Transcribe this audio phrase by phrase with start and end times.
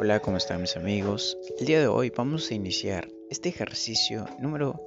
[0.00, 1.36] Hola, ¿cómo están mis amigos?
[1.58, 4.80] El día de hoy vamos a iniciar este ejercicio número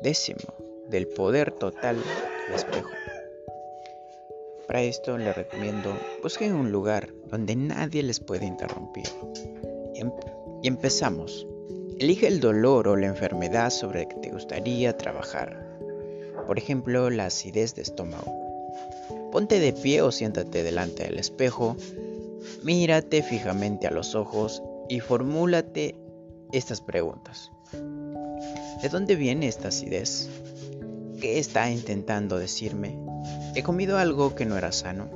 [0.00, 0.54] décimo
[0.88, 2.88] del poder total del espejo.
[4.66, 9.04] Para esto les recomiendo busquen un lugar donde nadie les pueda interrumpir.
[9.94, 10.12] Y, em-,
[10.62, 11.46] y empezamos.
[11.98, 15.78] Elige el dolor o la enfermedad sobre la que te gustaría trabajar.
[16.46, 18.34] Por ejemplo, la acidez de estómago.
[19.32, 21.76] Ponte de pie o siéntate delante del espejo
[22.62, 25.94] Mírate fijamente a los ojos y formúlate
[26.52, 27.50] estas preguntas.
[28.82, 30.28] ¿De dónde viene esta acidez?
[31.20, 32.98] ¿Qué está intentando decirme?
[33.54, 35.08] ¿He comido algo que no era sano?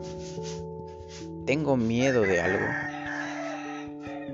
[1.46, 2.66] ¿Tengo miedo de algo?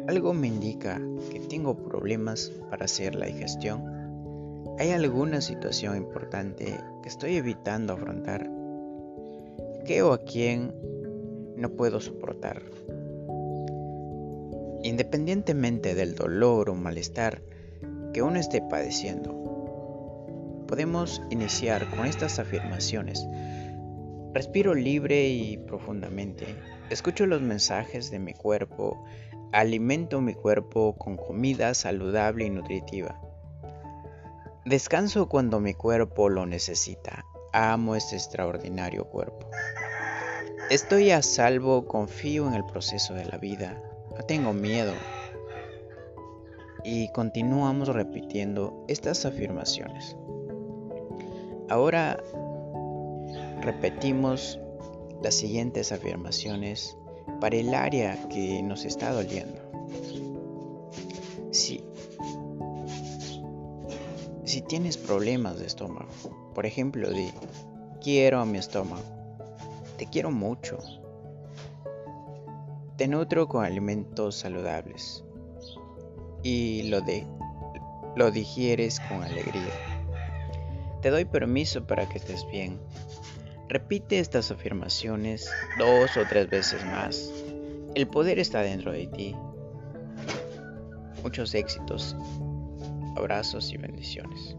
[0.09, 1.01] Algo me indica
[1.33, 3.85] que tengo problemas para hacer la digestión.
[4.79, 8.49] ¿Hay alguna situación importante que estoy evitando afrontar?
[9.85, 10.73] ¿Qué o a quién
[11.57, 12.63] no puedo soportar.
[14.83, 17.43] Independientemente del dolor o malestar
[18.13, 19.35] que uno esté padeciendo,
[20.69, 23.27] podemos iniciar con estas afirmaciones.
[24.33, 26.47] Respiro libre y profundamente.
[26.91, 29.03] Escucho los mensajes de mi cuerpo.
[29.53, 33.21] Alimento mi cuerpo con comida saludable y nutritiva.
[34.67, 37.25] Descanso cuando mi cuerpo lo necesita.
[37.53, 39.49] Amo este extraordinario cuerpo.
[40.69, 43.81] Estoy a salvo, confío en el proceso de la vida,
[44.17, 44.95] no tengo miedo.
[46.83, 50.17] Y continuamos repitiendo estas afirmaciones.
[51.69, 52.21] Ahora
[53.61, 54.59] repetimos
[55.23, 56.97] las siguientes afirmaciones
[57.41, 59.61] para el área que nos está doliendo.
[61.53, 61.85] Si,
[64.43, 66.11] si tienes problemas de estómago,
[66.57, 67.31] por ejemplo, di,
[68.01, 69.16] quiero a mi estómago
[69.97, 70.79] te quiero mucho.
[72.97, 75.25] Te nutro con alimentos saludables
[76.43, 77.27] y lo, de,
[78.15, 79.73] lo digieres con alegría.
[81.03, 82.81] Te doy permiso para que estés bien.
[83.69, 87.31] Repite estas afirmaciones dos o tres veces más.
[87.95, 89.35] El poder está dentro de ti.
[91.23, 92.17] Muchos éxitos,
[93.17, 94.57] abrazos y bendiciones.